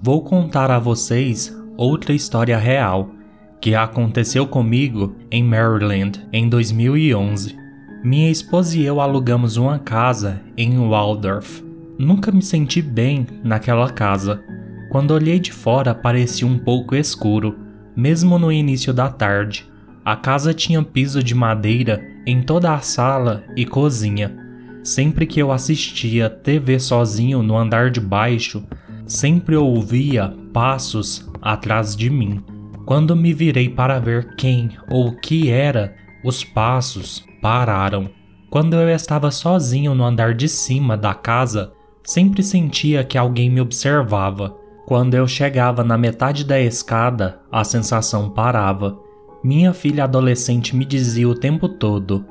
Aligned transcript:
Vou 0.02 0.24
contar 0.24 0.72
a 0.72 0.80
vocês 0.80 1.54
outra 1.76 2.14
história 2.14 2.58
real 2.58 3.12
que 3.60 3.76
aconteceu 3.76 4.48
comigo 4.48 5.14
em 5.30 5.44
Maryland 5.44 6.26
em 6.32 6.48
2011. 6.48 7.54
Minha 8.02 8.32
esposa 8.32 8.78
e 8.78 8.86
eu 8.86 9.02
alugamos 9.02 9.58
uma 9.58 9.78
casa 9.78 10.42
em 10.56 10.80
Waldorf. 10.80 11.62
Nunca 12.00 12.32
me 12.32 12.42
senti 12.42 12.82
bem 12.82 13.28
naquela 13.44 13.90
casa. 13.90 14.42
Quando 14.90 15.12
olhei 15.12 15.38
de 15.38 15.52
fora, 15.52 15.94
parecia 15.94 16.48
um 16.48 16.58
pouco 16.58 16.96
escuro, 16.96 17.60
mesmo 17.94 18.40
no 18.40 18.50
início 18.50 18.94
da 18.94 19.10
tarde. 19.10 19.70
A 20.06 20.16
casa 20.16 20.54
tinha 20.54 20.82
piso 20.82 21.22
de 21.22 21.36
madeira 21.36 22.11
em 22.26 22.42
toda 22.42 22.74
a 22.74 22.80
sala 22.80 23.44
e 23.56 23.66
cozinha. 23.66 24.36
Sempre 24.84 25.26
que 25.26 25.40
eu 25.40 25.52
assistia 25.52 26.30
TV 26.30 26.80
sozinho 26.80 27.44
no 27.44 27.58
andar 27.58 27.92
de 27.92 28.00
baixo, 28.00 28.64
sempre 29.06 29.56
ouvia 29.56 30.34
passos 30.54 31.30
atrás 31.42 31.96
de 31.96 32.10
mim. 32.10 32.44
Quando 32.86 33.16
me 33.16 33.34
virei 33.34 33.70
para 33.70 34.00
ver 34.00 34.36
quem 34.36 34.72
ou 34.90 35.10
o 35.10 35.16
que 35.20 35.50
era, 35.50 35.96
os 36.24 36.44
passos 36.44 37.24
pararam. 37.42 38.10
Quando 38.50 38.76
eu 38.76 38.90
estava 38.90 39.32
sozinho 39.32 39.96
no 39.96 40.04
andar 40.04 40.34
de 40.34 40.50
cima 40.50 40.98
da 40.98 41.14
casa, 41.14 41.72
sempre 42.04 42.44
sentia 42.44 43.04
que 43.04 43.18
alguém 43.18 43.50
me 43.50 43.62
observava. 43.62 44.56
Quando 44.86 45.14
eu 45.14 45.28
chegava 45.28 45.84
na 45.84 45.98
metade 45.98 46.44
da 46.44 46.60
escada, 46.60 47.40
a 47.52 47.64
sensação 47.64 48.30
parava. 48.30 48.98
Minha 49.44 49.74
filha 49.74 50.04
adolescente 50.04 50.76
me 50.76 50.86
dizia 50.86 51.28
o 51.28 51.34
tempo 51.34 51.68
todo: 51.68 52.24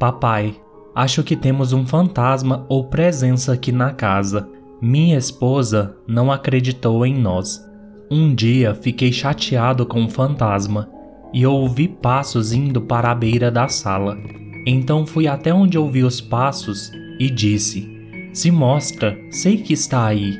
Papai, 0.00 0.56
acho 0.94 1.22
que 1.22 1.36
temos 1.36 1.72
um 1.72 1.86
fantasma 1.86 2.66
ou 2.68 2.84
presença 2.84 3.52
aqui 3.52 3.70
na 3.70 3.92
casa. 3.92 4.48
Minha 4.82 5.16
esposa 5.16 5.96
não 6.08 6.30
acreditou 6.30 7.06
em 7.06 7.14
nós. 7.14 7.64
Um 8.10 8.34
dia 8.34 8.74
fiquei 8.74 9.12
chateado 9.12 9.86
com 9.86 10.04
o 10.04 10.10
fantasma 10.10 10.88
e 11.32 11.46
ouvi 11.46 11.86
passos 11.86 12.52
indo 12.52 12.80
para 12.80 13.10
a 13.10 13.14
beira 13.14 13.50
da 13.50 13.68
sala. 13.68 14.18
Então 14.66 15.06
fui 15.06 15.28
até 15.28 15.54
onde 15.54 15.78
ouvi 15.78 16.02
os 16.02 16.20
passos 16.20 16.90
e 17.20 17.30
disse: 17.30 17.88
Se 18.32 18.50
mostra, 18.50 19.16
sei 19.30 19.58
que 19.58 19.72
está 19.72 20.04
aí. 20.04 20.36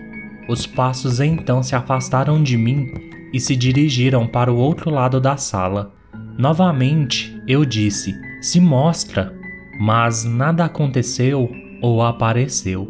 Os 0.49 0.67
passos 0.67 1.21
então 1.21 1.63
se 1.63 1.77
afastaram 1.77 2.43
de 2.43 2.57
mim 2.57 2.93
e 3.33 3.39
se 3.39 3.55
dirigiram 3.55 4.27
para 4.27 4.53
o 4.53 4.57
outro 4.57 4.91
lado 4.91 5.21
da 5.21 5.37
sala. 5.37 5.93
Novamente 6.39 7.41
eu 7.49 7.65
disse: 7.65 8.15
Se 8.43 8.61
mostra, 8.61 9.35
mas 9.81 10.23
nada 10.23 10.67
aconteceu 10.67 11.51
ou 11.81 12.03
apareceu. 12.03 12.87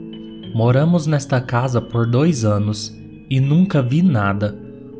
Moramos 0.52 1.06
nesta 1.06 1.40
casa 1.40 1.80
por 1.80 2.06
dois 2.06 2.44
anos 2.44 2.92
e 3.30 3.38
nunca 3.38 3.80
vi 3.80 4.02
nada, 4.02 4.58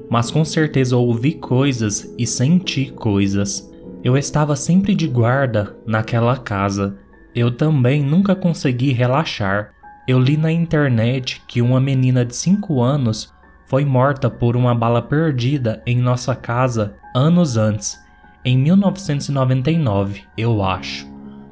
mas 0.09 0.31
com 0.31 0.45
certeza 0.45 0.97
ouvi 0.97 1.33
coisas 1.33 2.15
e 2.17 2.25
senti 2.25 2.93
coisas. 2.93 3.69
Eu 4.05 4.17
estava 4.17 4.55
sempre 4.55 4.95
de 4.95 5.09
guarda 5.09 5.77
naquela 5.85 6.37
casa. 6.37 6.97
Eu 7.35 7.51
também 7.51 8.01
nunca 8.01 8.37
consegui 8.37 8.93
relaxar. 8.93 9.73
Eu 10.07 10.21
li 10.21 10.37
na 10.37 10.53
internet 10.53 11.43
que 11.49 11.61
uma 11.61 11.81
menina 11.81 12.25
de 12.25 12.37
5 12.37 12.81
anos 12.81 13.35
foi 13.67 13.85
morta 13.85 14.31
por 14.31 14.55
uma 14.55 14.73
bala 14.73 15.03
perdida 15.03 15.83
em 15.85 15.99
nossa 15.99 16.37
casa 16.37 16.95
anos 17.13 17.57
antes 17.57 18.06
em 18.47 18.57
1999, 18.57 20.23
eu 20.39 20.63
acho. 20.63 21.05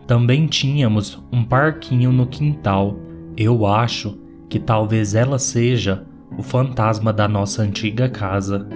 Também 0.07 0.47
tínhamos 0.47 1.21
um 1.33 1.43
parquinho 1.43 2.13
no 2.13 2.25
quintal. 2.25 2.97
Eu 3.37 3.67
acho 3.67 4.17
que 4.49 4.61
talvez 4.61 5.13
ela 5.17 5.37
seja 5.37 6.07
o 6.39 6.43
fantasma 6.43 7.13
da 7.13 7.27
nossa 7.27 7.63
antiga 7.63 8.09
casa. 8.09 8.69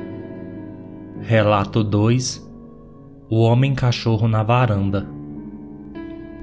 Relato 1.21 1.85
2 1.85 2.45
O 3.31 3.41
Homem-Cachorro 3.43 4.27
na 4.27 4.43
Varanda 4.43 5.07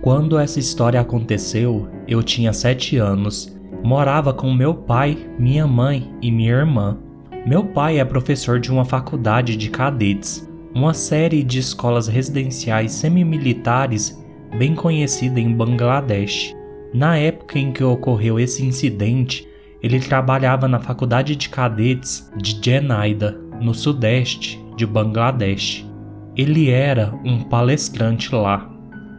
Quando 0.01 0.39
essa 0.39 0.59
história 0.59 1.01
aconteceu, 1.01 1.89
eu 2.07 2.23
tinha 2.23 2.53
sete 2.53 2.95
anos. 2.95 3.53
Morava 3.83 4.33
com 4.33 4.53
meu 4.53 4.73
pai, 4.73 5.17
minha 5.37 5.67
mãe 5.67 6.09
e 6.21 6.31
minha 6.31 6.53
irmã. 6.53 6.97
Meu 7.45 7.65
pai 7.65 7.99
é 7.99 8.05
professor 8.05 8.61
de 8.61 8.71
uma 8.71 8.85
faculdade 8.85 9.57
de 9.57 9.69
cadetes 9.69 10.54
uma 10.75 10.93
série 10.93 11.41
de 11.41 11.57
escolas 11.57 12.09
residenciais 12.09 12.91
semi-militares 12.91 14.21
bem 14.57 14.75
conhecida 14.75 15.39
em 15.39 15.55
Bangladesh. 15.55 16.53
Na 16.93 17.17
época 17.17 17.57
em 17.57 17.71
que 17.71 17.81
ocorreu 17.81 18.37
esse 18.37 18.65
incidente, 18.65 19.47
ele 19.81 20.01
trabalhava 20.01 20.67
na 20.67 20.77
Faculdade 20.77 21.33
de 21.37 21.47
Cadetes 21.47 22.29
de 22.35 22.59
Jenaida, 22.61 23.39
no 23.61 23.73
sudeste 23.73 24.61
de 24.75 24.85
Bangladesh. 24.85 25.89
Ele 26.35 26.69
era 26.69 27.17
um 27.23 27.41
palestrante 27.43 28.35
lá. 28.35 28.69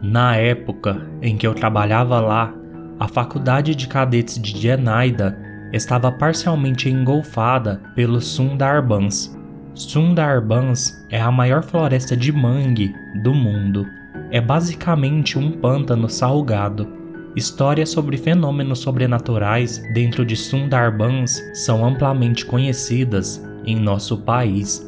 Na 0.03 0.35
época 0.35 1.09
em 1.23 1.35
que 1.35 1.47
eu 1.47 1.55
trabalhava 1.55 2.19
lá, 2.19 2.53
a 2.99 3.07
Faculdade 3.07 3.73
de 3.73 3.87
Cadetes 3.87 4.39
de 4.39 4.55
Jenaida 4.59 5.35
estava 5.73 6.11
parcialmente 6.11 6.87
engolfada 6.87 7.81
pelos 7.95 8.27
Sundarbans, 8.27 9.35
Sundarbans 9.77 11.05
é 11.07 11.21
a 11.21 11.31
maior 11.31 11.61
floresta 11.61 12.17
de 12.17 12.31
mangue 12.31 12.95
do 13.21 13.31
mundo. 13.31 13.85
É 14.31 14.41
basicamente 14.41 15.37
um 15.37 15.51
pântano 15.51 16.09
salgado. 16.09 16.87
Histórias 17.35 17.89
sobre 17.89 18.17
fenômenos 18.17 18.79
sobrenaturais 18.79 19.77
dentro 19.93 20.25
de 20.25 20.35
Sundarbans 20.35 21.39
são 21.53 21.85
amplamente 21.85 22.43
conhecidas 22.43 23.47
em 23.65 23.75
nosso 23.75 24.17
país. 24.17 24.83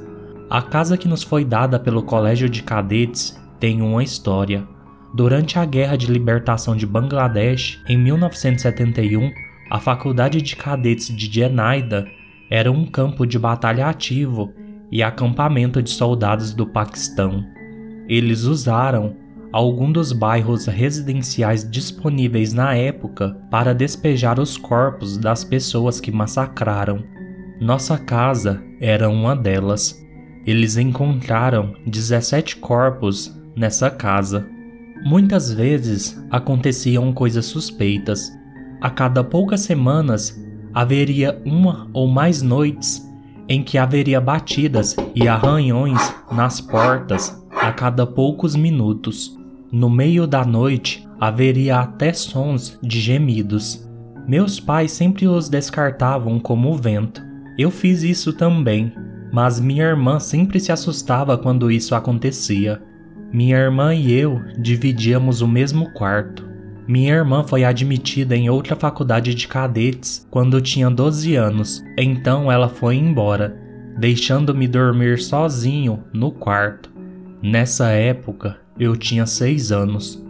A 0.49 0.59
casa 0.59 0.97
que 0.97 1.07
nos 1.07 1.21
foi 1.21 1.45
dada 1.45 1.79
pelo 1.79 2.01
Colégio 2.01 2.49
de 2.49 2.63
Cadetes 2.63 3.39
tem 3.59 3.83
uma 3.83 4.03
história. 4.03 4.67
Durante 5.13 5.59
a 5.59 5.65
Guerra 5.65 5.97
de 5.97 6.07
Libertação 6.07 6.75
de 6.75 6.87
Bangladesh, 6.87 7.79
em 7.87 7.95
1971, 7.95 9.31
a 9.69 9.79
Faculdade 9.79 10.41
de 10.41 10.55
Cadetes 10.55 11.15
de 11.15 11.31
Jenaida 11.31 12.07
era 12.49 12.71
um 12.71 12.87
campo 12.87 13.27
de 13.27 13.37
batalha 13.37 13.85
ativo 13.85 14.51
e 14.91 15.03
acampamento 15.03 15.81
de 15.81 15.89
soldados 15.89 16.53
do 16.53 16.65
Paquistão. 16.65 17.43
Eles 18.07 18.43
usaram 18.43 19.15
algum 19.51 19.91
dos 19.91 20.11
bairros 20.11 20.65
residenciais 20.65 21.69
disponíveis 21.69 22.53
na 22.53 22.75
época 22.75 23.35
para 23.49 23.73
despejar 23.73 24.39
os 24.39 24.57
corpos 24.57 25.17
das 25.17 25.43
pessoas 25.43 25.99
que 25.99 26.11
massacraram. 26.11 27.03
Nossa 27.59 27.97
casa 27.97 28.63
era 28.79 29.09
uma 29.09 29.35
delas. 29.35 29.99
Eles 30.45 30.77
encontraram 30.77 31.75
17 31.85 32.57
corpos 32.57 33.35
nessa 33.55 33.89
casa. 33.89 34.47
Muitas 35.03 35.51
vezes 35.51 36.21
aconteciam 36.29 37.11
coisas 37.13 37.45
suspeitas. 37.45 38.31
A 38.81 38.89
cada 38.89 39.23
poucas 39.23 39.61
semanas 39.61 40.39
haveria 40.73 41.41
uma 41.45 41.89
ou 41.93 42.07
mais 42.07 42.41
noites 42.41 43.08
em 43.49 43.63
que 43.63 43.79
haveria 43.79 44.21
batidas 44.21 44.95
e 45.15 45.27
arranhões 45.27 45.99
nas 46.31 46.61
portas 46.61 47.43
a 47.51 47.71
cada 47.71 48.05
poucos 48.05 48.55
minutos. 48.55 49.35
No 49.71 49.89
meio 49.89 50.27
da 50.27 50.45
noite 50.45 51.07
haveria 51.19 51.79
até 51.79 52.13
sons 52.13 52.77
de 52.81 53.01
gemidos. 53.01 53.89
Meus 54.27 54.59
pais 54.59 54.91
sempre 54.91 55.27
os 55.27 55.49
descartavam 55.49 56.39
como 56.39 56.77
vento. 56.77 57.21
Eu 57.57 57.71
fiz 57.71 58.03
isso 58.03 58.31
também, 58.31 58.93
mas 59.33 59.59
minha 59.59 59.83
irmã 59.83 60.19
sempre 60.19 60.59
se 60.59 60.71
assustava 60.71 61.37
quando 61.37 61.71
isso 61.71 61.95
acontecia. 61.95 62.81
Minha 63.33 63.57
irmã 63.57 63.93
e 63.93 64.11
eu 64.11 64.39
dividíamos 64.59 65.41
o 65.41 65.47
mesmo 65.47 65.91
quarto. 65.93 66.48
Minha 66.89 67.13
irmã 67.13 67.43
foi 67.43 67.63
admitida 67.63 68.35
em 68.35 68.49
outra 68.49 68.75
faculdade 68.75 69.35
de 69.35 69.47
cadetes 69.47 70.27
quando 70.31 70.59
tinha 70.59 70.89
12 70.89 71.35
anos, 71.35 71.83
então 71.95 72.51
ela 72.51 72.67
foi 72.67 72.95
embora, 72.95 73.55
deixando-me 73.95 74.67
dormir 74.67 75.19
sozinho 75.19 76.03
no 76.11 76.31
quarto. 76.31 76.91
Nessa 77.43 77.89
época, 77.89 78.57
eu 78.79 78.97
tinha 78.97 79.27
6 79.27 79.71
anos. 79.71 80.25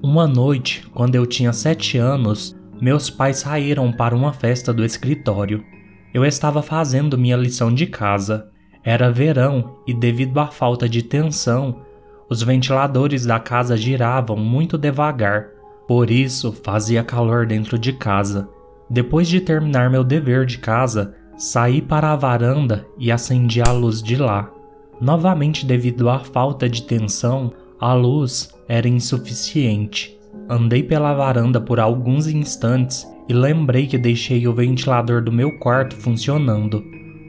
Uma 0.00 0.28
noite, 0.28 0.88
quando 0.94 1.16
eu 1.16 1.26
tinha 1.26 1.52
sete 1.52 1.98
anos, 1.98 2.54
meus 2.80 3.10
pais 3.10 3.38
saíram 3.38 3.90
para 3.90 4.14
uma 4.14 4.32
festa 4.32 4.72
do 4.72 4.84
escritório. 4.84 5.64
Eu 6.14 6.24
estava 6.24 6.62
fazendo 6.62 7.18
minha 7.18 7.36
lição 7.36 7.74
de 7.74 7.84
casa. 7.84 8.48
Era 8.84 9.10
verão 9.10 9.78
e, 9.88 9.92
devido 9.92 10.38
à 10.38 10.46
falta 10.46 10.88
de 10.88 11.02
tensão, 11.02 11.80
os 12.30 12.44
ventiladores 12.44 13.26
da 13.26 13.40
casa 13.40 13.76
giravam 13.76 14.36
muito 14.36 14.78
devagar, 14.78 15.55
por 15.86 16.10
isso 16.10 16.52
fazia 16.52 17.04
calor 17.04 17.46
dentro 17.46 17.78
de 17.78 17.92
casa. 17.92 18.48
Depois 18.88 19.28
de 19.28 19.40
terminar 19.40 19.90
meu 19.90 20.04
dever 20.04 20.46
de 20.46 20.58
casa, 20.58 21.14
saí 21.36 21.82
para 21.82 22.12
a 22.12 22.16
varanda 22.16 22.86
e 22.98 23.12
acendi 23.12 23.60
a 23.60 23.72
luz 23.72 24.02
de 24.02 24.16
lá. 24.16 24.50
Novamente, 25.00 25.66
devido 25.66 26.08
à 26.08 26.18
falta 26.18 26.68
de 26.68 26.82
tensão, 26.82 27.52
a 27.78 27.92
luz 27.92 28.54
era 28.68 28.88
insuficiente. 28.88 30.18
Andei 30.48 30.82
pela 30.82 31.12
varanda 31.14 31.60
por 31.60 31.78
alguns 31.78 32.26
instantes 32.26 33.06
e 33.28 33.32
lembrei 33.32 33.86
que 33.86 33.98
deixei 33.98 34.46
o 34.46 34.54
ventilador 34.54 35.22
do 35.22 35.32
meu 35.32 35.58
quarto 35.58 35.96
funcionando. 35.96 36.82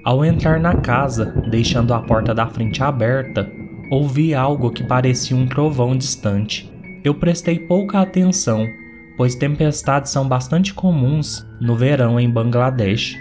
Ao 0.05 0.23
entrar 0.23 0.59
na 0.59 0.75
casa, 0.75 1.33
deixando 1.49 1.93
a 1.93 1.99
porta 1.99 2.33
da 2.33 2.47
frente 2.47 2.81
aberta, 2.81 3.51
ouvi 3.91 4.33
algo 4.33 4.71
que 4.71 4.83
parecia 4.83 5.35
um 5.35 5.47
trovão 5.47 5.97
distante. 5.97 6.71
Eu 7.07 7.15
prestei 7.15 7.57
pouca 7.57 8.01
atenção, 8.01 8.67
pois 9.15 9.33
tempestades 9.33 10.11
são 10.11 10.27
bastante 10.27 10.73
comuns 10.73 11.47
no 11.57 11.73
verão 11.73 12.19
em 12.19 12.29
Bangladesh. 12.29 13.15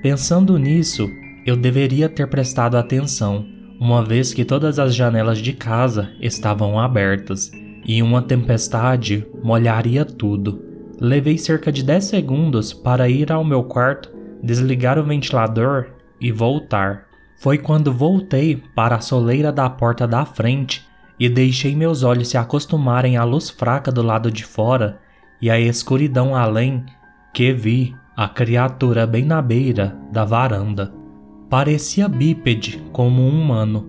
Pensando 0.00 0.56
nisso, 0.56 1.06
eu 1.44 1.54
deveria 1.54 2.08
ter 2.08 2.26
prestado 2.28 2.78
atenção, 2.78 3.44
uma 3.78 4.02
vez 4.02 4.32
que 4.32 4.42
todas 4.42 4.78
as 4.78 4.94
janelas 4.94 5.36
de 5.36 5.52
casa 5.52 6.14
estavam 6.18 6.80
abertas 6.80 7.52
e 7.84 8.02
uma 8.02 8.22
tempestade 8.22 9.26
molharia 9.44 10.06
tudo. 10.06 10.64
Levei 10.98 11.36
cerca 11.36 11.70
de 11.70 11.82
10 11.82 12.04
segundos 12.06 12.72
para 12.72 13.06
ir 13.06 13.30
ao 13.30 13.44
meu 13.44 13.64
quarto, 13.64 14.10
desligar 14.42 14.98
o 14.98 15.04
ventilador 15.04 15.88
e 16.18 16.32
voltar. 16.32 17.04
Foi 17.36 17.58
quando 17.58 17.92
voltei 17.92 18.62
para 18.74 18.96
a 18.96 19.00
soleira 19.02 19.52
da 19.52 19.68
porta 19.68 20.08
da 20.08 20.24
frente 20.24 20.85
e 21.18 21.28
deixei 21.28 21.74
meus 21.74 22.02
olhos 22.02 22.28
se 22.28 22.36
acostumarem 22.36 23.16
à 23.16 23.24
luz 23.24 23.48
fraca 23.48 23.90
do 23.90 24.02
lado 24.02 24.30
de 24.30 24.44
fora 24.44 25.00
e 25.40 25.50
à 25.50 25.58
escuridão 25.58 26.34
além 26.34 26.84
que 27.32 27.52
vi 27.52 27.94
a 28.16 28.28
criatura 28.28 29.06
bem 29.06 29.24
na 29.24 29.42
beira 29.42 29.96
da 30.10 30.24
varanda. 30.24 30.92
Parecia 31.50 32.08
bípede 32.08 32.82
como 32.92 33.22
um 33.22 33.42
humano. 33.42 33.88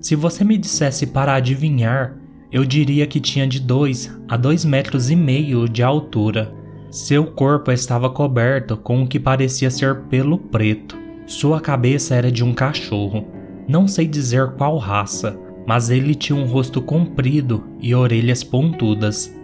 Se 0.00 0.16
você 0.16 0.44
me 0.44 0.56
dissesse 0.56 1.06
para 1.06 1.34
adivinhar, 1.34 2.16
eu 2.50 2.64
diria 2.64 3.06
que 3.06 3.20
tinha 3.20 3.46
de 3.46 3.60
2 3.60 4.20
a 4.28 4.36
2 4.36 4.64
metros 4.64 5.10
e 5.10 5.16
meio 5.16 5.68
de 5.68 5.82
altura. 5.82 6.54
Seu 6.90 7.26
corpo 7.26 7.70
estava 7.70 8.08
coberto 8.08 8.76
com 8.76 9.02
o 9.02 9.06
que 9.06 9.20
parecia 9.20 9.70
ser 9.70 10.02
pelo 10.02 10.38
preto. 10.38 10.96
Sua 11.26 11.60
cabeça 11.60 12.14
era 12.14 12.30
de 12.30 12.42
um 12.42 12.54
cachorro. 12.54 13.26
Não 13.68 13.86
sei 13.86 14.06
dizer 14.06 14.52
qual 14.52 14.78
raça, 14.78 15.38
mas 15.66 15.90
ele 15.90 16.14
tinha 16.14 16.38
um 16.38 16.46
rosto 16.46 16.80
comprido 16.80 17.64
e 17.80 17.94
orelhas 17.94 18.44
pontudas. 18.44 19.34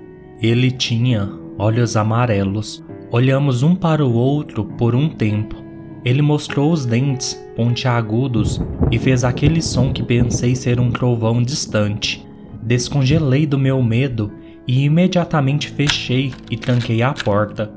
Ele 0.41 0.71
tinha 0.71 1.29
olhos 1.59 1.97
amarelos. 1.97 2.85
Olhamos 3.11 3.63
um 3.63 3.75
para 3.75 4.05
o 4.07 4.15
outro 4.15 4.65
por 4.65 4.95
um 4.95 5.09
tempo. 5.09 5.57
Ele 6.05 6.23
mostrou 6.23 6.73
os 6.73 6.87
dentes 6.87 7.35
pontiagudos 7.57 8.61
e 8.91 8.99
fez 8.99 9.25
aquele 9.25 9.61
som 9.61 9.93
que 9.93 10.03
pensei 10.03 10.55
ser 10.55 10.81
um 10.81 10.91
trovão 10.91 11.43
distante. 11.43 12.27
Descongelei 12.63 13.45
do 13.45 13.59
meu 13.59 13.83
medo 13.83 14.33
e 14.67 14.85
imediatamente 14.85 15.69
fechei 15.69 16.33
e 16.51 16.57
tranquei 16.57 17.03
a 17.03 17.13
porta. 17.13 17.73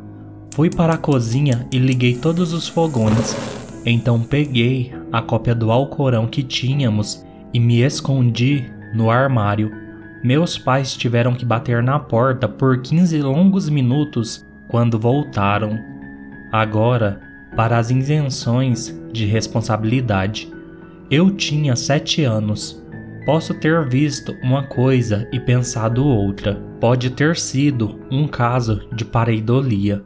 Fui 0.54 0.70
para 0.70 0.94
a 0.94 0.98
cozinha 0.98 1.68
e 1.72 1.78
liguei 1.78 2.16
todos 2.16 2.54
os 2.54 2.68
fogões. 2.68 3.36
Então 3.86 4.22
peguei 4.22 4.94
a 5.12 5.22
cópia 5.22 5.54
do 5.54 5.72
Alcorão 5.72 6.28
que 6.28 6.42
tínhamos 6.42 7.26
e 7.56 7.60
me 7.60 7.80
escondi 7.80 8.70
no 8.94 9.10
armário. 9.10 9.72
Meus 10.22 10.58
pais 10.58 10.94
tiveram 10.94 11.34
que 11.34 11.46
bater 11.46 11.82
na 11.82 11.98
porta 11.98 12.50
por 12.50 12.82
15 12.82 13.22
longos 13.22 13.70
minutos 13.70 14.46
quando 14.68 15.00
voltaram. 15.00 15.80
Agora 16.52 17.22
para 17.56 17.78
as 17.78 17.90
isenções 17.90 18.94
de 19.14 19.26
responsabilidade. 19.26 20.52
Eu 21.10 21.32
tinha 21.32 21.78
sete 21.78 22.26
anos. 22.26 22.84
Posso 23.26 23.54
ter 23.54 23.88
visto 23.88 24.36
uma 24.44 24.64
coisa 24.64 25.26
e 25.32 25.40
pensado 25.40 26.06
outra. 26.06 26.62
Pode 26.82 27.12
ter 27.12 27.38
sido 27.38 28.02
um 28.12 28.28
caso 28.28 28.82
de 28.94 29.06
pareidolia. 29.06 30.04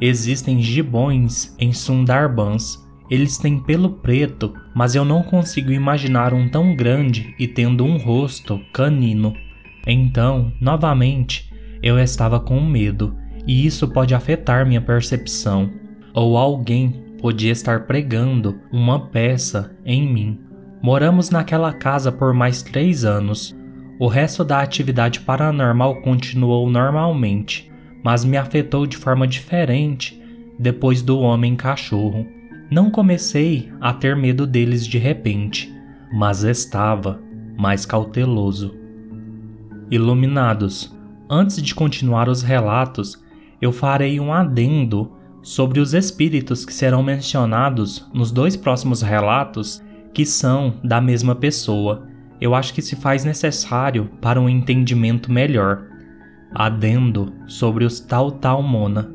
Existem 0.00 0.62
gibões 0.62 1.54
em 1.58 1.70
Sundarbans. 1.70 2.82
Eles 3.10 3.38
têm 3.38 3.58
pelo 3.58 3.90
preto, 3.90 4.54
mas 4.74 4.94
eu 4.94 5.04
não 5.04 5.22
consigo 5.22 5.72
imaginar 5.72 6.34
um 6.34 6.48
tão 6.48 6.74
grande 6.74 7.34
e 7.38 7.46
tendo 7.46 7.84
um 7.84 7.96
rosto 7.96 8.60
canino. 8.72 9.34
Então, 9.86 10.52
novamente, 10.60 11.50
eu 11.82 11.98
estava 11.98 12.38
com 12.38 12.60
medo, 12.60 13.16
e 13.46 13.64
isso 13.64 13.88
pode 13.88 14.14
afetar 14.14 14.66
minha 14.66 14.80
percepção 14.80 15.70
ou 16.14 16.36
alguém 16.36 16.90
podia 17.20 17.52
estar 17.52 17.86
pregando 17.86 18.60
uma 18.72 19.08
peça 19.08 19.76
em 19.84 20.12
mim. 20.12 20.40
Moramos 20.82 21.30
naquela 21.30 21.72
casa 21.72 22.10
por 22.10 22.34
mais 22.34 22.62
três 22.62 23.04
anos. 23.04 23.56
O 24.00 24.08
resto 24.08 24.44
da 24.44 24.60
atividade 24.60 25.20
paranormal 25.20 26.02
continuou 26.02 26.68
normalmente, 26.70 27.70
mas 28.02 28.24
me 28.24 28.36
afetou 28.36 28.86
de 28.86 28.96
forma 28.96 29.26
diferente 29.26 30.20
depois 30.58 31.02
do 31.02 31.20
homem-cachorro. 31.20 32.26
Não 32.70 32.90
comecei 32.90 33.72
a 33.80 33.94
ter 33.94 34.14
medo 34.14 34.46
deles 34.46 34.86
de 34.86 34.98
repente, 34.98 35.74
mas 36.12 36.42
estava 36.42 37.18
mais 37.56 37.86
cauteloso. 37.86 38.74
Iluminados, 39.90 40.94
antes 41.30 41.62
de 41.62 41.74
continuar 41.74 42.28
os 42.28 42.42
relatos, 42.42 43.24
eu 43.58 43.72
farei 43.72 44.20
um 44.20 44.30
adendo 44.30 45.10
sobre 45.40 45.80
os 45.80 45.94
espíritos 45.94 46.66
que 46.66 46.74
serão 46.74 47.02
mencionados 47.02 48.06
nos 48.12 48.30
dois 48.30 48.54
próximos 48.54 49.00
relatos, 49.00 49.82
que 50.12 50.26
são 50.26 50.74
da 50.84 51.00
mesma 51.00 51.34
pessoa. 51.34 52.06
Eu 52.38 52.54
acho 52.54 52.74
que 52.74 52.82
se 52.82 52.96
faz 52.96 53.24
necessário 53.24 54.10
para 54.20 54.38
um 54.38 54.48
entendimento 54.48 55.32
melhor. 55.32 55.86
Adendo 56.54 57.32
sobre 57.46 57.86
os 57.86 57.98
Tautalmona. 57.98 59.10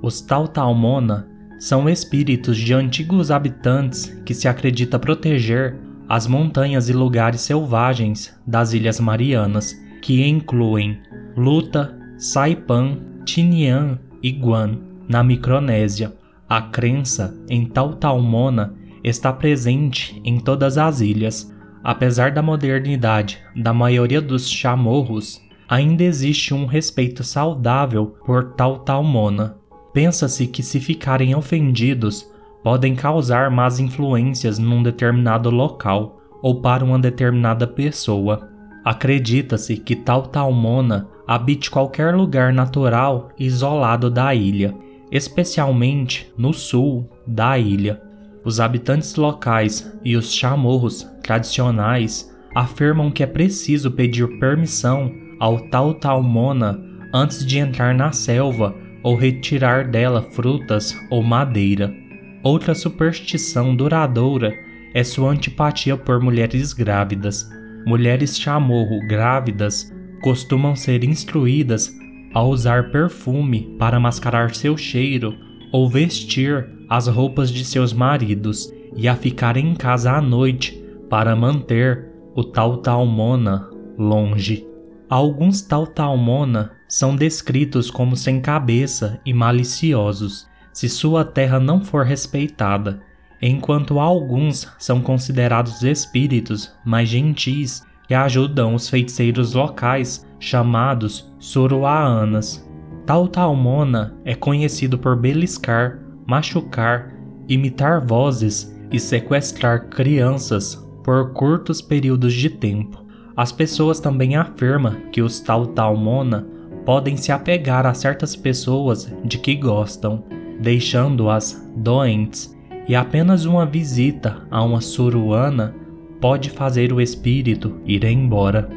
Os 0.00 0.22
Tautalmona 0.22 1.27
são 1.58 1.88
espíritos 1.88 2.56
de 2.56 2.72
antigos 2.72 3.30
habitantes 3.30 4.06
que 4.24 4.32
se 4.32 4.46
acredita 4.46 4.98
proteger 4.98 5.76
as 6.08 6.26
montanhas 6.26 6.88
e 6.88 6.92
lugares 6.92 7.40
selvagens 7.42 8.34
das 8.46 8.72
Ilhas 8.72 8.98
Marianas, 8.98 9.74
que 10.00 10.26
incluem 10.26 10.98
Luta, 11.36 11.98
Saipan, 12.16 12.98
Tinian 13.24 13.98
e 14.22 14.30
Guam. 14.30 14.78
Na 15.08 15.24
Micronésia, 15.24 16.12
a 16.48 16.62
crença 16.62 17.36
em 17.48 17.66
Tautalmona 17.66 18.74
está 19.02 19.32
presente 19.32 20.20
em 20.24 20.38
todas 20.38 20.78
as 20.78 21.00
ilhas. 21.00 21.52
Apesar 21.82 22.32
da 22.32 22.42
modernidade 22.42 23.38
da 23.56 23.72
maioria 23.72 24.20
dos 24.20 24.50
chamorros, 24.50 25.40
ainda 25.68 26.02
existe 26.02 26.52
um 26.52 26.66
respeito 26.66 27.22
saudável 27.22 28.18
por 28.24 28.52
Tautalmona. 28.54 29.56
Pensa-se 29.98 30.46
que 30.46 30.62
se 30.62 30.78
ficarem 30.78 31.34
ofendidos, 31.34 32.30
podem 32.62 32.94
causar 32.94 33.50
más 33.50 33.80
influências 33.80 34.56
num 34.56 34.80
determinado 34.80 35.50
local 35.50 36.20
ou 36.40 36.60
para 36.60 36.84
uma 36.84 37.00
determinada 37.00 37.66
pessoa. 37.66 38.48
Acredita-se 38.84 39.76
que 39.76 39.96
Tautalmona 39.96 41.08
habite 41.26 41.68
qualquer 41.68 42.14
lugar 42.14 42.52
natural 42.52 43.30
isolado 43.36 44.08
da 44.08 44.32
ilha 44.32 44.72
especialmente 45.10 46.32
no 46.38 46.52
sul 46.52 47.10
da 47.26 47.58
ilha. 47.58 48.00
Os 48.44 48.60
habitantes 48.60 49.16
locais 49.16 49.92
e 50.04 50.14
os 50.14 50.32
chamorros 50.32 51.10
tradicionais 51.24 52.32
afirmam 52.54 53.10
que 53.10 53.24
é 53.24 53.26
preciso 53.26 53.90
pedir 53.90 54.38
permissão 54.38 55.12
ao 55.40 55.58
Tautalmona 55.58 56.80
antes 57.12 57.44
de 57.44 57.58
entrar 57.58 57.92
na 57.96 58.12
selva 58.12 58.86
ou 59.02 59.14
retirar 59.14 59.86
dela 59.88 60.22
frutas 60.22 60.98
ou 61.10 61.22
madeira. 61.22 61.94
Outra 62.42 62.74
superstição 62.74 63.74
duradoura 63.74 64.54
é 64.94 65.04
sua 65.04 65.30
antipatia 65.30 65.96
por 65.96 66.20
mulheres 66.20 66.72
grávidas. 66.72 67.48
Mulheres 67.86 68.38
chamorro 68.38 69.00
grávidas 69.06 69.92
costumam 70.22 70.74
ser 70.74 71.04
instruídas 71.04 71.92
a 72.34 72.42
usar 72.42 72.90
perfume 72.90 73.74
para 73.78 74.00
mascarar 74.00 74.54
seu 74.54 74.76
cheiro 74.76 75.34
ou 75.72 75.88
vestir 75.88 76.68
as 76.88 77.06
roupas 77.06 77.50
de 77.50 77.64
seus 77.64 77.92
maridos 77.92 78.72
e 78.96 79.06
a 79.08 79.14
ficar 79.14 79.56
em 79.56 79.74
casa 79.74 80.12
à 80.12 80.20
noite 80.20 80.82
para 81.08 81.36
manter 81.36 82.06
o 82.34 82.44
Tautalmona 82.44 83.68
longe. 83.98 84.66
Alguns 85.08 85.62
Tautalmona 85.62 86.72
são 86.88 87.14
descritos 87.14 87.90
como 87.90 88.16
sem 88.16 88.40
cabeça 88.40 89.20
e 89.24 89.34
maliciosos, 89.34 90.48
se 90.72 90.88
sua 90.88 91.22
terra 91.24 91.60
não 91.60 91.84
for 91.84 92.04
respeitada, 92.04 93.00
enquanto 93.40 94.00
alguns 94.00 94.66
são 94.78 95.00
considerados 95.00 95.82
espíritos 95.82 96.72
mais 96.84 97.08
gentis 97.08 97.86
que 98.06 98.14
ajudam 98.14 98.74
os 98.74 98.88
feiticeiros 98.88 99.52
locais 99.52 100.26
chamados 100.40 101.30
Suruaanas. 101.38 102.66
Tal 103.04 103.28
Talmona 103.28 104.14
é 104.24 104.34
conhecido 104.34 104.98
por 104.98 105.14
beliscar, 105.14 105.98
machucar, 106.26 107.12
imitar 107.46 108.04
vozes 108.04 108.74
e 108.90 108.98
sequestrar 108.98 109.88
crianças 109.88 110.74
por 111.04 111.32
curtos 111.32 111.82
períodos 111.82 112.32
de 112.32 112.48
tempo. 112.50 113.04
As 113.36 113.52
pessoas 113.52 114.00
também 114.00 114.36
afirmam 114.36 114.94
que 115.12 115.22
os 115.22 115.40
Tal 115.40 115.66
Talmona 115.68 116.46
podem 116.88 117.18
se 117.18 117.30
apegar 117.30 117.84
a 117.84 117.92
certas 117.92 118.34
pessoas 118.34 119.14
de 119.22 119.36
que 119.36 119.54
gostam, 119.54 120.24
deixando-as 120.58 121.70
doentes, 121.76 122.56
e 122.88 122.96
apenas 122.96 123.44
uma 123.44 123.66
visita 123.66 124.46
a 124.50 124.64
uma 124.64 124.80
suruana 124.80 125.74
pode 126.18 126.48
fazer 126.48 126.90
o 126.90 126.98
espírito 126.98 127.78
ir 127.84 128.04
embora. 128.04 128.70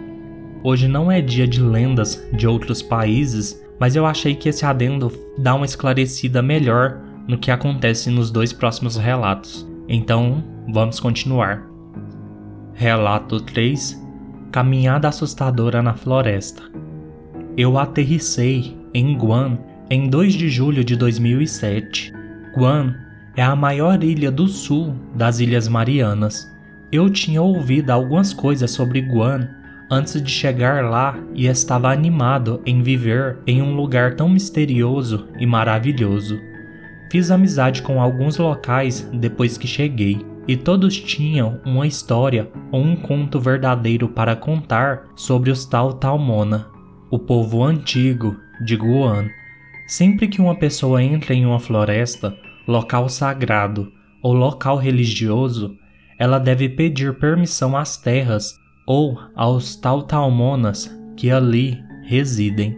Hoje 0.61 0.89
não 0.89 1.09
é 1.09 1.21
dia 1.21 1.47
de 1.47 1.61
lendas 1.61 2.21
de 2.33 2.45
outros 2.45 2.81
países, 2.81 3.65
mas 3.79 3.95
eu 3.95 4.05
achei 4.05 4.35
que 4.35 4.49
esse 4.49 4.65
adendo 4.65 5.09
dá 5.37 5.55
uma 5.55 5.65
esclarecida 5.65 6.41
melhor 6.41 6.99
no 7.25 7.37
que 7.37 7.49
acontece 7.49 8.09
nos 8.09 8.29
dois 8.29 8.51
próximos 8.51 8.97
relatos. 8.97 9.65
Então, 9.87 10.43
vamos 10.67 10.99
continuar. 10.99 11.65
Relato 12.73 13.39
3 13.39 14.05
Caminhada 14.51 15.07
assustadora 15.07 15.81
na 15.81 15.93
floresta. 15.93 16.90
Eu 17.57 17.77
aterrissei 17.77 18.77
em 18.93 19.17
Guam 19.17 19.57
em 19.89 20.09
2 20.09 20.33
de 20.33 20.49
julho 20.49 20.83
de 20.83 20.95
2007. 20.95 22.13
Guam 22.55 22.95
é 23.35 23.43
a 23.43 23.55
maior 23.55 24.03
ilha 24.03 24.31
do 24.31 24.47
sul 24.47 24.95
das 25.15 25.39
Ilhas 25.39 25.67
Marianas 25.67 26.51
eu 26.91 27.09
tinha 27.09 27.41
ouvido 27.41 27.89
algumas 27.89 28.33
coisas 28.33 28.69
sobre 28.69 28.99
Guan 28.99 29.47
antes 29.89 30.21
de 30.21 30.29
chegar 30.29 30.83
lá 30.83 31.17
e 31.33 31.47
estava 31.47 31.91
animado 31.91 32.61
em 32.65 32.83
viver 32.83 33.39
em 33.47 33.61
um 33.61 33.73
lugar 33.75 34.15
tão 34.15 34.27
misterioso 34.27 35.27
e 35.39 35.45
maravilhoso. 35.45 36.37
Fiz 37.09 37.31
amizade 37.31 37.81
com 37.81 38.01
alguns 38.01 38.37
locais 38.37 39.09
depois 39.13 39.57
que 39.57 39.67
cheguei, 39.67 40.25
e 40.47 40.57
todos 40.57 40.99
tinham 40.99 41.61
uma 41.65 41.85
história 41.85 42.49
ou 42.71 42.81
um 42.81 42.95
conto 42.95 43.39
verdadeiro 43.39 44.09
para 44.09 44.35
contar 44.35 45.03
sobre 45.15 45.51
os 45.51 45.65
Tal 45.65 45.93
Talmona, 45.93 46.67
o 47.11 47.19
povo 47.19 47.61
antigo 47.61 48.37
de 48.63 48.77
Guan. 48.77 49.29
Sempre 49.85 50.29
que 50.29 50.39
uma 50.39 50.55
pessoa 50.55 51.03
entra 51.03 51.33
em 51.33 51.45
uma 51.45 51.59
floresta, 51.59 52.33
local 52.65 53.09
sagrado 53.09 53.91
ou 54.23 54.33
local 54.33 54.77
religioso, 54.77 55.75
ela 56.17 56.39
deve 56.39 56.69
pedir 56.69 57.13
permissão 57.15 57.75
às 57.75 57.97
terras 57.97 58.57
ou 58.87 59.19
aos 59.35 59.75
tautalmonas 59.75 60.89
que 61.17 61.29
ali 61.29 61.77
residem. 62.03 62.77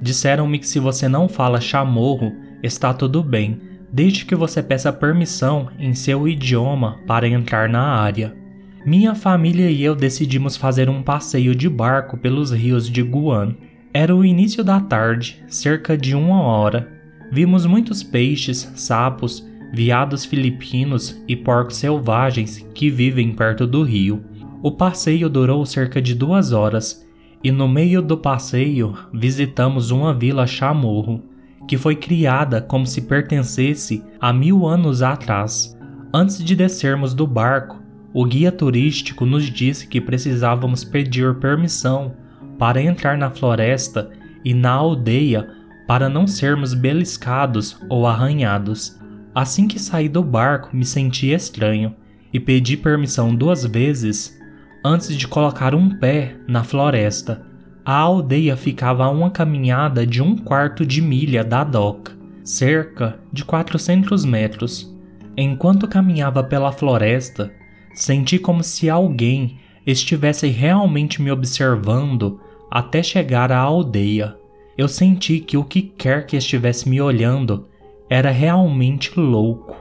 Disseram-me 0.00 0.60
que 0.60 0.68
se 0.68 0.78
você 0.78 1.08
não 1.08 1.28
fala 1.28 1.60
chamorro, 1.60 2.32
está 2.62 2.94
tudo 2.94 3.20
bem, 3.20 3.60
desde 3.92 4.24
que 4.24 4.36
você 4.36 4.62
peça 4.62 4.92
permissão 4.92 5.68
em 5.76 5.92
seu 5.92 6.28
idioma 6.28 7.00
para 7.06 7.26
entrar 7.26 7.68
na 7.68 7.82
área. 7.82 8.36
Minha 8.84 9.14
família 9.14 9.70
e 9.70 9.82
eu 9.82 9.94
decidimos 9.94 10.56
fazer 10.56 10.88
um 10.88 11.02
passeio 11.02 11.54
de 11.54 11.68
barco 11.68 12.16
pelos 12.16 12.52
rios 12.52 12.88
de 12.88 13.02
Guan. 13.02 13.56
Era 13.94 14.16
o 14.16 14.24
início 14.24 14.64
da 14.64 14.80
tarde, 14.80 15.44
cerca 15.48 15.98
de 15.98 16.14
uma 16.16 16.40
hora. 16.40 16.90
Vimos 17.30 17.66
muitos 17.66 18.02
peixes, 18.02 18.72
sapos 18.74 19.46
veados 19.70 20.24
filipinos 20.24 21.22
e 21.28 21.36
porcos 21.36 21.76
selvagens 21.76 22.66
que 22.74 22.88
vivem 22.88 23.32
perto 23.32 23.66
do 23.66 23.82
rio. 23.82 24.24
O 24.62 24.72
passeio 24.72 25.28
durou 25.28 25.66
cerca 25.66 26.00
de 26.00 26.14
duas 26.14 26.52
horas 26.52 27.06
e 27.44 27.50
no 27.50 27.68
meio 27.68 28.00
do 28.00 28.16
passeio 28.16 28.96
visitamos 29.12 29.90
uma 29.90 30.14
vila 30.14 30.46
chamorro, 30.46 31.22
que 31.68 31.76
foi 31.76 31.94
criada 31.94 32.62
como 32.62 32.86
se 32.86 33.02
pertencesse 33.02 34.02
a 34.18 34.32
mil 34.32 34.66
anos 34.66 35.02
atrás. 35.02 35.76
Antes 36.14 36.42
de 36.42 36.56
descermos 36.56 37.12
do 37.12 37.26
barco, 37.26 37.82
o 38.14 38.24
guia 38.24 38.52
turístico 38.52 39.26
nos 39.26 39.44
disse 39.44 39.86
que 39.86 40.00
precisávamos 40.00 40.82
pedir 40.82 41.34
permissão 41.34 42.14
para 42.62 42.80
entrar 42.80 43.18
na 43.18 43.28
floresta 43.28 44.12
e 44.44 44.54
na 44.54 44.70
aldeia 44.70 45.48
para 45.84 46.08
não 46.08 46.28
sermos 46.28 46.74
beliscados 46.74 47.76
ou 47.88 48.06
arranhados. 48.06 48.96
Assim 49.34 49.66
que 49.66 49.80
saí 49.80 50.08
do 50.08 50.22
barco, 50.22 50.68
me 50.72 50.84
senti 50.84 51.32
estranho 51.32 51.92
e 52.32 52.38
pedi 52.38 52.76
permissão 52.76 53.34
duas 53.34 53.66
vezes 53.66 54.40
antes 54.84 55.16
de 55.16 55.26
colocar 55.26 55.74
um 55.74 55.98
pé 55.98 56.36
na 56.46 56.62
floresta. 56.62 57.44
A 57.84 57.96
aldeia 57.96 58.56
ficava 58.56 59.06
a 59.06 59.10
uma 59.10 59.32
caminhada 59.32 60.06
de 60.06 60.22
um 60.22 60.36
quarto 60.36 60.86
de 60.86 61.02
milha 61.02 61.42
da 61.42 61.64
doca, 61.64 62.12
cerca 62.44 63.18
de 63.32 63.44
400 63.44 64.24
metros. 64.24 64.96
Enquanto 65.36 65.88
caminhava 65.88 66.44
pela 66.44 66.70
floresta, 66.70 67.52
senti 67.92 68.38
como 68.38 68.62
se 68.62 68.88
alguém 68.88 69.58
estivesse 69.84 70.46
realmente 70.46 71.20
me 71.20 71.32
observando 71.32 72.40
até 72.72 73.02
chegar 73.02 73.52
à 73.52 73.58
aldeia. 73.58 74.34
Eu 74.78 74.88
senti 74.88 75.40
que 75.40 75.58
o 75.58 75.64
que 75.64 75.82
quer 75.82 76.24
que 76.24 76.38
estivesse 76.38 76.88
me 76.88 77.02
olhando 77.02 77.68
era 78.08 78.30
realmente 78.30 79.20
louco. 79.20 79.76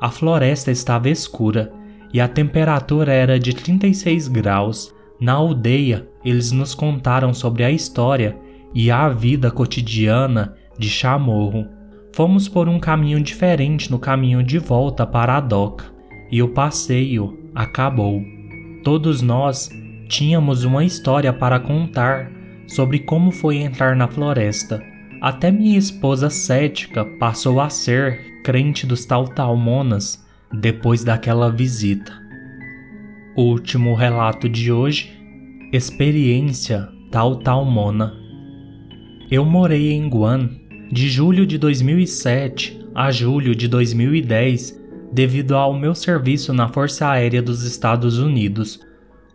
A 0.00 0.10
floresta 0.10 0.72
estava 0.72 1.08
escura 1.08 1.72
e 2.12 2.20
a 2.20 2.26
temperatura 2.26 3.12
era 3.12 3.38
de 3.38 3.54
36 3.54 4.26
graus. 4.26 4.92
Na 5.20 5.34
aldeia, 5.34 6.08
eles 6.24 6.50
nos 6.50 6.74
contaram 6.74 7.32
sobre 7.32 7.62
a 7.62 7.70
história 7.70 8.36
e 8.74 8.90
a 8.90 9.08
vida 9.08 9.48
cotidiana 9.48 10.56
de 10.76 10.90
Chamorro. 10.90 11.68
Fomos 12.12 12.48
por 12.48 12.68
um 12.68 12.80
caminho 12.80 13.22
diferente 13.22 13.88
no 13.88 14.00
caminho 14.00 14.42
de 14.42 14.58
volta 14.58 15.06
para 15.06 15.36
a 15.36 15.40
doca 15.40 15.84
e 16.28 16.42
o 16.42 16.48
passeio 16.48 17.38
acabou. 17.54 18.20
Todos 18.82 19.22
nós 19.22 19.70
tínhamos 20.12 20.62
uma 20.62 20.84
história 20.84 21.32
para 21.32 21.58
contar 21.58 22.30
sobre 22.66 22.98
como 22.98 23.30
foi 23.30 23.56
entrar 23.56 23.96
na 23.96 24.06
floresta 24.06 24.82
até 25.22 25.50
minha 25.50 25.78
esposa 25.78 26.28
cética 26.28 27.04
passou 27.04 27.60
a 27.60 27.70
ser 27.70 28.42
crente 28.42 28.86
dos 28.86 29.06
Tautalmonas 29.06 30.22
depois 30.52 31.02
daquela 31.02 31.48
visita. 31.48 32.12
Último 33.36 33.94
relato 33.94 34.48
de 34.48 34.70
hoje: 34.70 35.16
Experiência 35.72 36.88
Tautalmona. 37.10 38.12
Eu 39.30 39.46
morei 39.46 39.92
em 39.92 40.08
Guan 40.08 40.50
de 40.90 41.08
julho 41.08 41.46
de 41.46 41.56
2007 41.56 42.84
a 42.94 43.10
julho 43.10 43.54
de 43.54 43.66
2010 43.66 44.78
devido 45.10 45.56
ao 45.56 45.72
meu 45.72 45.94
serviço 45.94 46.52
na 46.52 46.68
Força 46.68 47.08
Aérea 47.08 47.40
dos 47.40 47.62
Estados 47.62 48.18
Unidos. 48.18 48.80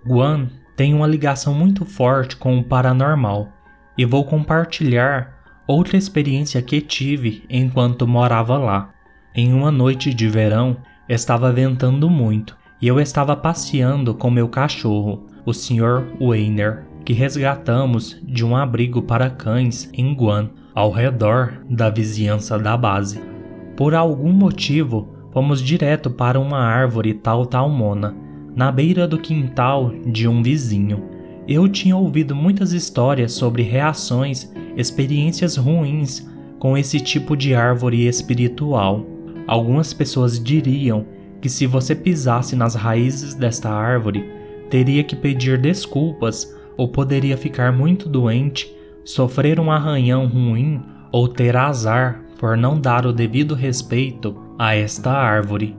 Guan 0.06 0.50
tem 0.78 0.94
uma 0.94 1.06
ligação 1.06 1.54
muito 1.54 1.84
forte 1.84 2.38
com 2.38 2.58
o 2.58 2.64
paranormal 2.64 3.50
e 3.98 4.06
vou 4.06 4.24
compartilhar 4.24 5.38
Outra 5.68 5.98
experiência 5.98 6.62
que 6.62 6.80
tive 6.80 7.44
enquanto 7.50 8.08
morava 8.08 8.58
lá. 8.58 8.92
Em 9.36 9.54
uma 9.54 9.70
noite 9.70 10.14
de 10.14 10.30
verão, 10.30 10.78
estava 11.10 11.52
ventando 11.52 12.10
muito 12.10 12.56
e 12.82 12.88
eu 12.88 13.02
estava 13.02 13.36
passeando 13.36 14.14
com 14.14 14.32
meu 14.32 14.48
cachorro, 14.48 15.28
o 15.46 15.54
Sr. 15.54 16.08
Weiner, 16.22 16.86
que 17.04 17.12
resgatamos 17.12 18.18
de 18.24 18.46
um 18.46 18.56
abrigo 18.56 19.02
para 19.02 19.30
cães 19.30 19.90
em 19.92 20.14
Guam, 20.14 20.52
ao 20.74 20.90
redor 20.90 21.62
da 21.70 21.90
vizinhança 21.90 22.58
da 22.58 22.78
base. 22.78 23.22
Por 23.76 23.94
algum 23.94 24.32
motivo, 24.32 25.10
fomos 25.34 25.62
direto 25.62 26.10
para 26.10 26.40
uma 26.40 26.60
árvore 26.60 27.14
tal 27.14 27.46
talmona, 27.46 28.16
na 28.58 28.72
beira 28.72 29.08
do 29.08 29.20
quintal 29.20 29.94
de 30.04 30.28
um 30.28 30.42
vizinho. 30.42 31.04
Eu 31.48 31.70
tinha 31.70 31.96
ouvido 31.96 32.36
muitas 32.36 32.74
histórias 32.74 33.34
sobre 33.34 33.62
reações 33.62 34.52
experiências 34.76 35.56
ruins 35.56 36.28
com 36.58 36.76
esse 36.76 37.00
tipo 37.00 37.38
de 37.38 37.54
árvore 37.54 38.08
espiritual. 38.08 39.06
Algumas 39.46 39.94
pessoas 39.94 40.44
diriam 40.44 41.06
que 41.40 41.48
se 41.50 41.68
você 41.68 41.94
pisasse 41.94 42.56
nas 42.56 42.74
raízes 42.74 43.36
desta 43.36 43.70
árvore, 43.70 44.28
teria 44.72 45.04
que 45.04 45.16
pedir 45.16 45.60
desculpas 45.60 46.52
ou 46.76 46.88
poderia 46.88 47.38
ficar 47.38 47.72
muito 47.72 48.10
doente, 48.10 48.76
sofrer 49.06 49.60
um 49.60 49.70
arranhão 49.70 50.26
ruim 50.26 50.82
ou 51.12 51.28
ter 51.28 51.56
azar 51.56 52.24
por 52.40 52.58
não 52.58 52.82
dar 52.82 53.06
o 53.06 53.14
devido 53.14 53.54
respeito 53.54 54.36
a 54.58 54.76
esta 54.76 55.12
árvore. 55.12 55.78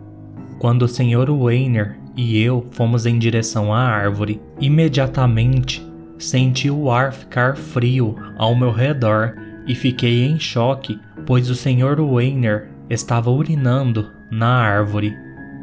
Quando 0.61 0.83
o 0.83 0.89
Sr. 0.89 1.29
Weiner 1.29 1.99
e 2.19 2.43
eu 2.43 2.67
fomos 2.73 3.07
em 3.07 3.17
direção 3.17 3.73
à 3.73 3.79
árvore, 3.79 4.41
imediatamente 4.61 5.87
senti 6.19 6.69
o 6.69 6.91
ar 6.91 7.13
ficar 7.13 7.57
frio 7.57 8.17
ao 8.37 8.57
meu 8.57 8.73
redor 8.73 9.37
e 9.69 9.73
fiquei 9.73 10.25
em 10.25 10.37
choque, 10.37 10.99
pois 11.25 11.49
o 11.49 11.55
Sr. 11.55 12.01
Weiner 12.01 12.71
estava 12.91 13.31
urinando 13.31 14.11
na 14.33 14.49
árvore. 14.49 15.17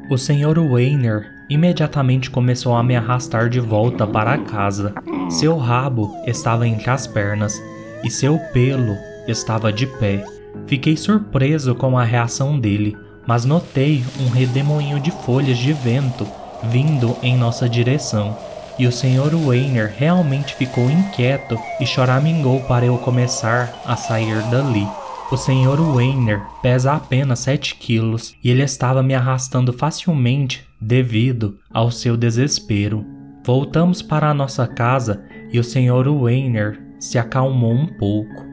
O 0.09 0.17
Sr. 0.17 0.57
Weiner 0.57 1.29
imediatamente 1.49 2.31
começou 2.31 2.73
a 2.73 2.81
me 2.81 2.95
arrastar 2.95 3.49
de 3.49 3.59
volta 3.59 4.07
para 4.07 4.37
casa. 4.37 4.93
Seu 5.29 5.57
rabo 5.57 6.15
estava 6.25 6.65
entre 6.65 6.89
as 6.89 7.05
pernas 7.05 7.61
e 8.01 8.09
seu 8.09 8.39
pelo 8.53 8.95
estava 9.27 9.73
de 9.73 9.85
pé. 9.85 10.23
Fiquei 10.67 10.95
surpreso 10.95 11.75
com 11.75 11.97
a 11.97 12.03
reação 12.05 12.57
dele, 12.57 12.95
mas 13.27 13.43
notei 13.43 14.05
um 14.21 14.29
redemoinho 14.29 15.01
de 15.01 15.11
folhas 15.11 15.57
de 15.57 15.73
vento 15.73 16.25
vindo 16.69 17.15
em 17.21 17.37
nossa 17.37 17.67
direção. 17.69 18.37
E 18.77 18.85
o 18.85 18.91
Sr. 18.91 19.33
Weiner 19.45 19.93
realmente 19.97 20.53
ficou 20.55 20.89
inquieto 20.89 21.57
e 21.79 21.85
choramingou 21.85 22.61
para 22.61 22.85
eu 22.85 22.97
começar 22.97 23.73
a 23.85 23.95
sair 23.95 24.41
dali. 24.49 24.85
O 25.31 25.37
Sr. 25.37 25.81
Weiner 25.95 26.41
pesa 26.61 26.93
apenas 26.93 27.39
7 27.39 27.75
quilos 27.75 28.35
e 28.43 28.51
ele 28.51 28.61
estava 28.61 29.01
me 29.01 29.15
arrastando 29.15 29.73
facilmente 29.73 30.67
devido 30.79 31.57
ao 31.71 31.89
seu 31.89 32.15
desespero. 32.15 33.05
Voltamos 33.43 34.01
para 34.01 34.29
a 34.29 34.33
nossa 34.33 34.67
casa 34.67 35.23
e 35.51 35.59
o 35.59 35.63
Sr. 35.63 36.07
Weiner 36.09 36.79
se 36.99 37.17
acalmou 37.17 37.73
um 37.73 37.87
pouco. 37.87 38.45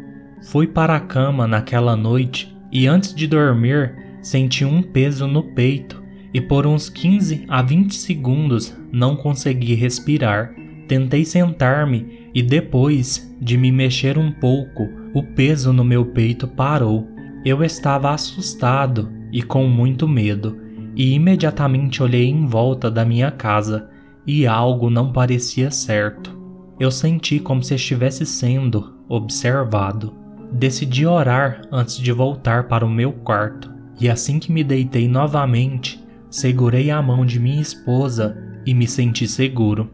Fui 0.51 0.67
para 0.67 0.97
a 0.97 1.01
cama 1.01 1.47
naquela 1.47 1.97
noite 1.97 2.57
e 2.71 2.87
antes 2.87 3.15
de 3.15 3.27
dormir 3.27 3.95
senti 4.23 4.65
um 4.65 4.83
peso 4.83 5.27
no 5.27 5.43
peito 5.43 6.02
e 6.33 6.41
por 6.41 6.67
uns 6.67 6.89
15 6.89 7.45
a 7.49 7.63
20 7.63 7.95
segundos 7.95 8.77
não 8.91 9.17
consegui 9.17 9.75
respirar. 9.75 10.55
Tentei 10.89 11.25
sentar-me 11.25 12.29
e 12.35 12.43
depois 12.43 13.35
de 13.41 13.57
me 13.57 13.71
mexer 13.71 14.19
um 14.19 14.33
pouco, 14.33 14.89
o 15.15 15.23
peso 15.23 15.73
no 15.73 15.85
meu 15.85 16.07
peito 16.07 16.47
parou. 16.49 17.07
Eu 17.45 17.63
estava 17.63 18.13
assustado 18.13 19.11
e 19.33 19.43
com 19.43 19.67
muito 19.67 20.07
medo, 20.07 20.59
e 20.95 21.15
imediatamente 21.15 22.03
olhei 22.03 22.29
em 22.29 22.47
volta 22.47 22.91
da 22.91 23.05
minha 23.05 23.31
casa 23.31 23.89
e 24.27 24.47
algo 24.47 24.91
não 24.91 25.13
parecia 25.13 25.71
certo. 25.71 26.39
Eu 26.79 26.91
senti 26.91 27.39
como 27.39 27.63
se 27.63 27.75
estivesse 27.75 28.25
sendo 28.27 28.95
observado. 29.09 30.15
Decidi 30.53 31.07
orar 31.07 31.63
antes 31.71 31.97
de 31.97 32.13
voltar 32.13 32.69
para 32.69 32.85
o 32.85 32.91
meu 32.91 33.13
quarto, 33.13 33.73
e 34.01 34.09
assim 34.09 34.39
que 34.39 34.53
me 34.53 34.63
deitei 34.63 35.09
novamente, 35.09 36.02
segurei 36.33 36.91
a 36.91 37.03
mão 37.03 37.27
de 37.27 37.39
minha 37.39 37.61
esposa 37.61 38.35
e 38.65 38.73
me 38.73 38.89
senti 38.89 39.29
seguro. 39.29 39.91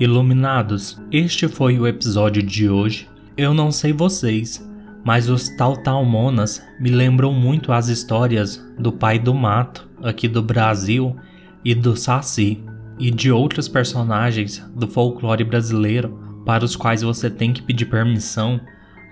Iluminados, 0.00 0.98
este 1.12 1.46
foi 1.46 1.78
o 1.78 1.86
episódio 1.86 2.42
de 2.42 2.70
hoje. 2.70 3.06
Eu 3.36 3.52
não 3.52 3.70
sei 3.70 3.92
vocês, 3.92 4.66
mas 5.04 5.28
os 5.28 5.50
Tautalmonas 5.50 6.66
me 6.80 6.88
lembram 6.88 7.34
muito 7.34 7.70
as 7.70 7.88
histórias 7.88 8.56
do 8.78 8.90
Pai 8.90 9.18
do 9.18 9.34
Mato, 9.34 9.86
aqui 10.02 10.26
do 10.26 10.42
Brasil, 10.42 11.14
e 11.62 11.74
do 11.74 11.94
Saci, 11.94 12.64
e 12.98 13.10
de 13.10 13.30
outros 13.30 13.68
personagens 13.68 14.58
do 14.74 14.88
folclore 14.88 15.44
brasileiro 15.44 16.18
para 16.46 16.64
os 16.64 16.74
quais 16.74 17.02
você 17.02 17.28
tem 17.28 17.52
que 17.52 17.62
pedir 17.62 17.86
permissão 17.86 18.58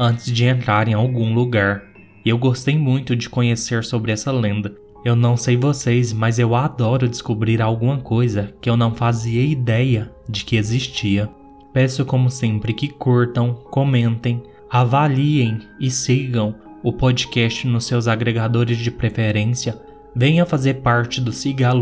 antes 0.01 0.33
de 0.33 0.47
entrar 0.47 0.89
em 0.89 0.95
algum 0.95 1.35
lugar. 1.35 1.83
Eu 2.25 2.39
gostei 2.39 2.79
muito 2.79 3.15
de 3.15 3.29
conhecer 3.29 3.85
sobre 3.85 4.11
essa 4.11 4.33
lenda. 4.33 4.75
Eu 5.05 5.15
não 5.15 5.37
sei 5.37 5.59
vocês, 5.59 6.11
mas 6.11 6.39
eu 6.39 6.55
adoro 6.55 7.07
descobrir 7.07 7.61
alguma 7.61 7.99
coisa 7.99 8.53
que 8.63 8.71
eu 8.71 8.79
não 8.79 8.95
fazia 8.95 9.43
ideia 9.43 10.11
de 10.27 10.45
que 10.45 10.57
existia. 10.57 11.29
Peço 11.73 12.05
como 12.07 12.31
sempre 12.31 12.73
que 12.73 12.89
curtam, 12.89 13.55
comentem, 13.71 14.43
avaliem 14.71 15.59
e 15.79 15.91
sigam 15.91 16.55
o 16.83 16.93
podcast 16.93 17.67
nos 17.67 17.85
seus 17.85 18.09
agregadores 18.09 18.79
de 18.79 18.91
preferência. 18.91 19.79
Venha 20.17 20.47
fazer 20.47 20.75
parte 20.75 21.21
do 21.21 21.31
Siga 21.31 21.73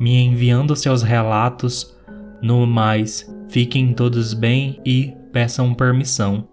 me 0.00 0.16
enviando 0.16 0.74
seus 0.74 1.02
relatos. 1.02 1.96
No 2.42 2.66
mais, 2.66 3.32
fiquem 3.48 3.92
todos 3.92 4.34
bem 4.34 4.80
e 4.84 5.12
peçam 5.32 5.72
permissão. 5.74 6.51